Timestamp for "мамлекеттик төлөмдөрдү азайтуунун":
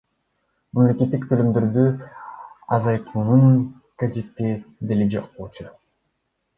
0.79-3.55